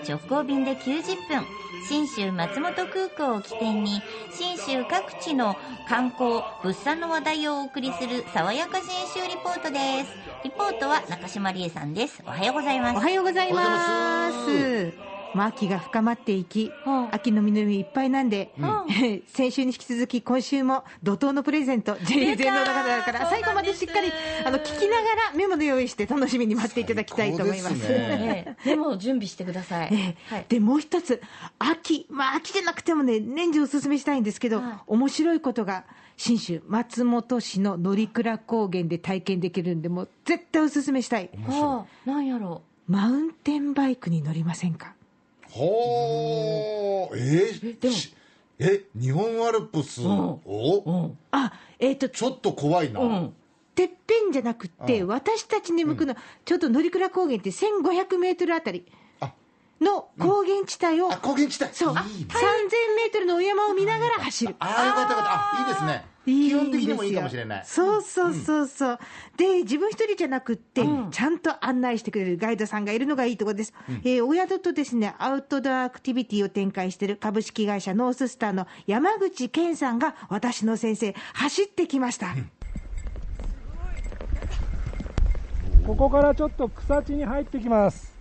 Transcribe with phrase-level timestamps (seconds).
[0.00, 1.44] 直行便で90分。
[1.88, 5.56] 信州松本空港を起点に信州各地の
[5.88, 10.10] 観光物産の話題をお送りする爽やか信州リポートです。
[10.44, 12.22] リポートは中島理恵さんです。
[12.26, 12.96] おはようございます。
[12.96, 15.09] おはようございます。
[15.34, 17.14] まあ、秋が深まっていき、うん。
[17.14, 19.22] 秋の実りいっぱいなんで、ん。
[19.26, 24.10] 先週に引き続き、今週も怒涛のプレゼント、JA 全農の方だから、最後までしっかり
[24.44, 27.88] あの聞きながらメモの用意して、楽しみに待っていただきたいと思います。
[27.88, 27.98] ね。
[27.98, 30.34] ねでも準備してください、ええ。
[30.34, 31.22] はい、でもう一つ、
[31.58, 34.74] 秋、まあ、秋じゃなくてもね、年中おすすめしたいんですけど、はい。
[34.86, 35.84] 面白いことが、
[36.20, 44.94] 信州松本市の乗鞍高原で体験できるんで、もう絶対おすすめしたい、ああなんやろマウンテンバイクに乗りませんか？
[45.50, 48.14] ほーえーでもし
[48.58, 50.40] え日本アルプスを、
[50.84, 51.18] ううん。
[51.30, 53.34] あえっ、とちょっと怖いな、うん。
[53.74, 55.08] てっぺんじゃなくって、うん。
[55.08, 58.84] 私たちに向くの、ちょっと乗鞍高原って1500メートルあたり。
[58.90, 58.94] あ
[59.80, 61.72] の高原地帯を、あ高原地帯。
[61.74, 62.28] そう、3000いいね。
[62.96, 64.56] メートルのお山を見ながら走る。
[64.58, 65.32] ああよかったよかった。
[65.32, 66.04] あいいですね。
[66.26, 67.64] 基本的にもいいかもしれない。
[67.64, 68.98] そうそうそうそう、
[69.38, 71.10] で自分一人じゃなくって、うん。
[71.10, 73.72] ちゃんと案内してくれるガイドさんがいるのがいいところです、
[74.04, 82.36] えーお宿とですねアウトドアアクティビティを展開している株式会社ノーススターの山口健さんが私の先生走ってきました、
[85.86, 88.12] ここからちょっと草地に入ってきます、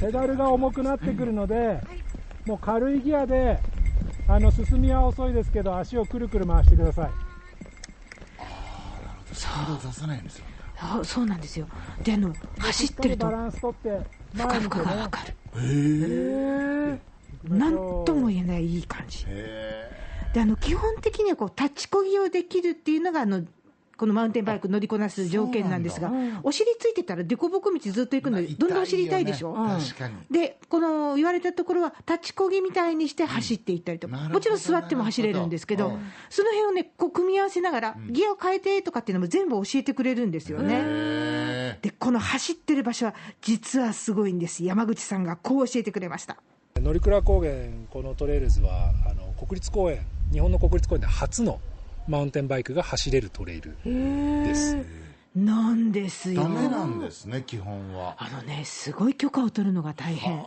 [0.00, 1.80] ペダルが重くなってくるので、
[2.46, 3.58] もう軽いギアで
[4.26, 7.10] あの進みは遅いですけど足をくるくる回してください。
[9.32, 10.44] スピード出さないんですよ
[10.80, 11.66] そうそうなんですよ。
[12.02, 13.26] であの走ってると。
[13.26, 14.00] バランス取って
[14.34, 15.34] ふかふかがわかる。
[15.56, 16.98] へえ
[17.48, 19.24] なんとも言えないいい感じ。
[19.28, 19.90] へ
[20.32, 23.42] であの基本的にはこう立ちこぎをできるっていうのがあの
[24.00, 26.10] このマウンテンバイク乗りこなす条件なんですが、
[26.42, 29.84] お尻ついてたら凸凹道ずっと行くので、どんどんお尻痛いでしょ、まあ痛いよね。
[29.90, 30.14] 確かに。
[30.30, 35.98] でこの言われたところは、立ちこぎみたいにして走っていったりとか、もちろん座っても走れるんですけど、
[36.30, 40.80] その辺をね、こう組み合わせながら、ギアを変えてとかっていうのも全部教えてくれるんですよね。
[40.82, 46.38] えでこの走ってる場所は、実はすごいんです、山口さんがこう教えてくれました。
[46.80, 47.52] 乗鞍高原
[47.90, 51.60] このトレイルズはあの国立公園日本の国立公園で初の
[52.10, 54.76] マウンテンバイクが走れるトレイルです。
[55.36, 56.42] なんですよ。
[56.42, 58.16] ダメなんですね基本は。
[58.18, 60.42] あのね、すごい許可を取るのが大変、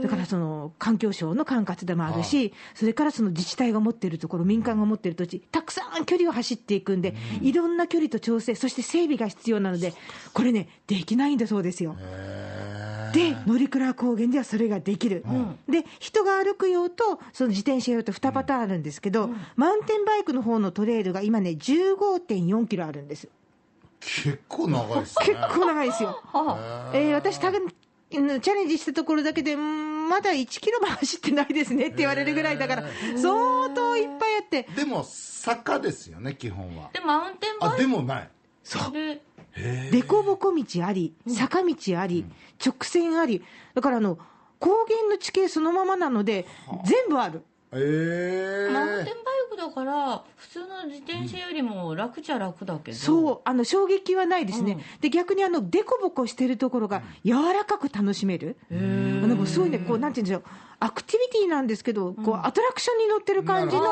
[0.00, 9.92] だからその環境省の管轄でもあるし、それからその自治体が持っているところ、民間が持っている土地、たくさん距離を走っていくんで、いろんな距離と調整、そして整備が必要なので、
[10.32, 11.94] これね、できないんだそうですよ。
[13.10, 15.24] へで、乗鞍高原ではそれができる、
[15.68, 23.28] で人が歩く用と、その自転車用と2パターンあるんですけど、マウンテンバイクの方のトレイルが今ね、15.4キロあるんです。
[24.00, 25.26] 結構長いですね。
[25.26, 26.22] 結構長いですよ。
[26.94, 27.62] えー私多分
[28.10, 32.84] うんチャレンジしたところだけで、うんまだ1キロも走ってないですねって言われるぐらいだから、
[33.18, 36.88] 相当いっぱいあって、でも坂ですよね基本は。
[36.94, 38.28] でマウンテンバあイでもない。
[38.64, 39.20] クで
[39.90, 42.24] 凸凹道あり、坂道あり、
[42.64, 43.42] 直線あり、
[43.74, 44.18] だからあの
[44.58, 46.46] 高原の地形そのままなので、
[46.84, 47.42] 全部ある。
[47.72, 55.00] ええマウンテンバだから普通の自転車よりも楽ちゃ楽だけど、そう、あの衝撃はないですね、うん。
[55.00, 60.44] で逆にあの凸凹してるところが柔らかく楽しめる、あのもうすごいね、こうなんていうんでしょう、
[60.78, 63.82] アクティビティなんですけど、こうアトラクションに乗ってる感じの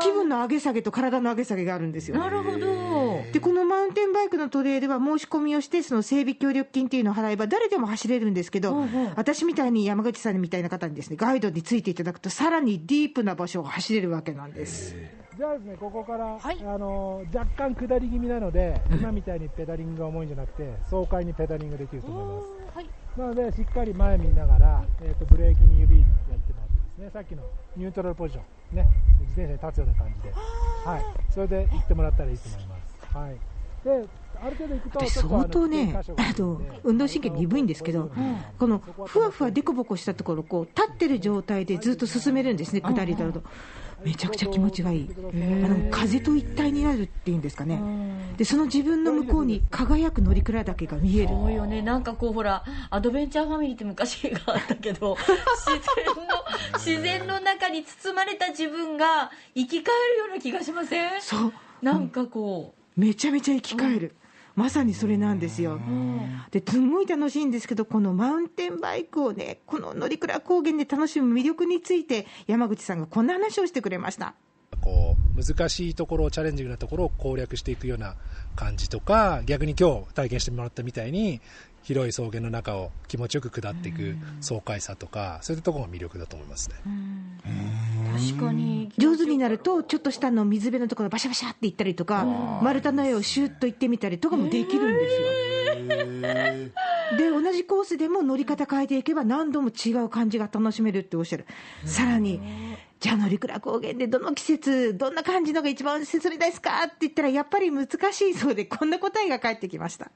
[0.00, 2.16] 気分の上げ下げと体の上げ下げがあるんですよ。
[2.16, 3.20] なるほど。
[3.32, 8.86] でこのマウンテンバイクのトレイルは申し込みをして、その整備協力金っていうのを払えば、誰でも走れるんですけど、うんう。
[8.86, 11.16] ん私みたいに山口さんみたいな方にですね。
[11.16, 14.96] ガイドについていただくと、さらにディープな場所を走れるわけなんです。
[15.36, 16.58] じゃあですねここから、はい。
[16.60, 22.76] あの若干下り気味なので、今みたいにペダリングが重いんじゃなくて爽快にペダリングできると思います。
[22.76, 22.90] はい。
[23.16, 27.42] なのでしっかり前見ながら、えー、とブレーキに指やってもらってですねさっきの
[27.76, 28.42] ニュートラルポジショ
[28.74, 28.76] ン。
[28.76, 28.86] ね。
[29.20, 30.32] 自転車に立つような感じで。
[30.32, 31.04] はい。
[31.32, 33.16] それで行ってもらったらいいと思います。
[33.16, 33.36] はい。
[33.84, 34.06] で
[35.08, 36.02] 相当ねあ
[36.38, 38.10] のるんで運動神経鈍いんですけど、
[38.58, 43.42] このふわふわでこぼこしたところこう立ってる状態でずっと進めるんですね下りだと
[44.04, 45.10] めちゃくちゃ気持ちがいい。
[45.64, 47.80] あの風と一体になるっていうんですかね。
[48.36, 51.28] でその自分の向こうに輝く乗鞍岳が見える。
[51.28, 51.82] そうよね。
[51.82, 61.20] なんかこうほらアドベンチャーファミリーって昔があったけど 自然の自然の中に包まれた自分が生き返るような気がしません？
[61.20, 61.52] そう。
[61.82, 64.14] なんかこめちゃめちゃ生き返る、
[64.60, 65.80] まさにそれなんですよ。
[66.50, 74.34] ですんごい楽しいんですけど、このマウンテンバイクをね、この乗鞍高原で楽しむ魅力について、山口さんがこんな話をしてくれました。
[74.82, 78.16] こう難しいところ、チャレンジングなところを攻略していくような
[78.54, 81.40] 感じとか、逆に今日体験してもらったみたいに、
[81.82, 86.76] 広い草原の中を気持ちよく下っていく爽快さとか、そういったところが魅力だと思いますね。
[88.12, 88.92] 確かに。
[88.98, 92.24] 上手になると、ちょっとしたの水辺のところバシャバシャって行ったりとか、
[92.62, 95.28] 丸太の絵をシュッと行ってみたりとかもできるんですよ。
[95.82, 96.70] へ
[97.18, 101.46] で、同じコースでも乗り方変えていけば何度も違う感じが楽しめるっておっしゃる。
[101.84, 102.40] さらに、
[103.00, 110.10] じゃあ乗鞍高原でどの季節、どんな感じのが一番進みですかって言ったら、やっぱり難しいそうで、こんな答えが返ってきました。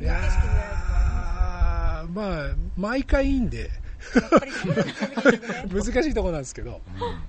[0.00, 3.70] いやーまあ、毎回いいんで、
[5.72, 6.80] 難しいところなんですけど、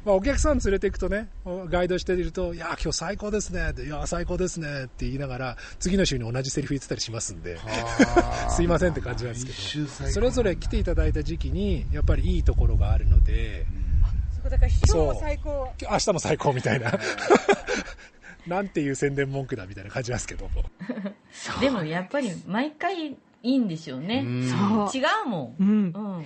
[0.04, 7.57] まあ、お客さん連れていくとね、ガイドしていると、いやー、今日最高ですねって、いやー、最高ですねって言いながら、次の週に同じセリフ言ってたりしますんで、
[8.56, 13.66] すいませんって感じなんです毎けど、それぞれ来ていただいた時期に、やっぱりいいところがあるので、
[14.50, 15.74] だから今日も最高。
[15.89, 16.92] 明日も最高みたいな、
[18.45, 20.50] なんていう宣伝文句だみたいな感じなんですけど。
[21.60, 24.24] でもやっぱり毎回いいんでしょうね。
[24.25, 24.89] うん。
[24.92, 25.01] そう。
[25.01, 25.63] 違うもん。
[25.63, 25.68] うん。
[25.68, 26.25] うん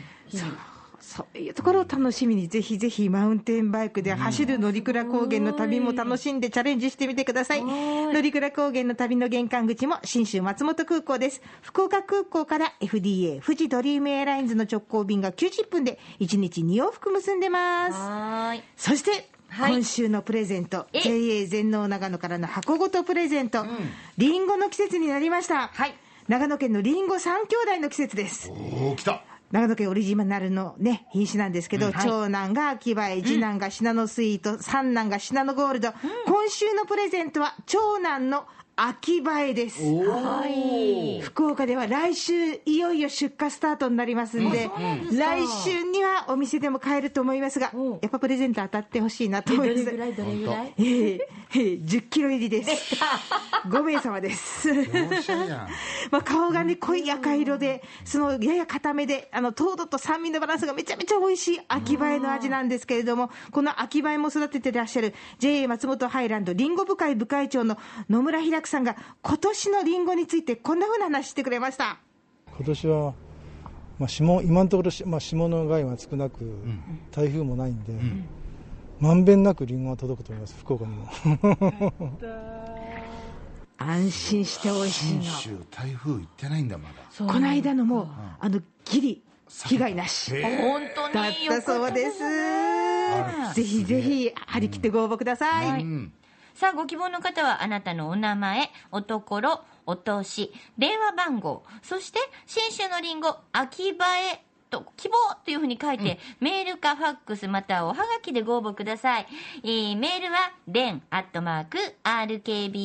[1.01, 7.63] そういうところを楽しみに、ぜひぜひマウンテンバイクで走る乗鞍高原の旅も楽しんでチャレンジしてみてください。
[7.63, 11.41] 乗鞍高原の旅の玄関口も新州松本空港です。
[11.61, 18.89] 福岡空港から FDA 富士ドリームエアラインズの直行便が90分で1日2往復結んでます。
[18.89, 19.11] そして、
[19.47, 23.65] はい今週のプレゼント、え？JA 全農長野からの箱ごとプレゼント、
[24.17, 25.69] りんごの季節になりました。
[25.69, 25.95] はい
[26.27, 28.51] 長野県のりんご3兄弟の季節です。
[28.51, 31.95] おお来た長野県オリジナルのね、品種なんですけど、はい。
[32.03, 35.89] 長男が秋葉え、次男がシナノスイート、三男がシナノゴールド、
[36.27, 39.81] 今週のプレゼントは長男の秋葉えです。
[39.81, 40.78] はい
[41.39, 42.33] 福岡では来週
[42.65, 44.69] いよいよ出荷スタートになりますんで、
[45.13, 49.85] 来週にはお店でも買えると思いますがうん、やっぱプレゼント当たってほしいなとえ思います。
[49.85, 51.19] どれぐらいどれぐらいえー
[51.51, 52.97] えー10キロ入りです。
[53.69, 54.67] 5名様です。
[56.11, 67.77] まあ、顔がね、濃い赤色で、そのやや固めで、あの糖度と酸味のバランスがめちゃめちゃ美味しい秋葉えの味なんですけれども、この秋葉えも育ててらっしゃる JA 松本ハイランドりんご部会部会長の
[68.09, 71.97] 野村ひらくさんが、今年のりんごについてこんなふうな話してくれました。
[72.57, 73.13] 今年は、
[73.97, 76.39] まあ、霜今のところし、まあ、霜の害は少なく、
[77.11, 77.93] 台風もないんで、
[78.99, 81.07] まんべんなくリンゴが届くと思います、福岡にも。
[83.77, 85.21] 安心して美味しいの。
[85.23, 86.95] 信州台風行ってないんだまだ
[87.25, 88.09] この間のも、
[88.39, 89.23] あの、ギリ、
[89.65, 90.31] 被害なし。
[90.43, 92.23] 本当だっによかたそうです。
[92.23, 95.83] あぜひぜひ、張り切ってご応募ください。
[95.83, 96.13] うん
[96.59, 104.03] さあ、ご希望の方は、あなたのお名前、おところ、お通し、電話番号、そして、新種のりんご、秋葉
[104.33, 109.25] えと、希望というふうに書いて、メールかファックスまたはおはがきでご応募ください。
[109.63, 112.77] えーメールは、den アットマーク、rkbr.jp、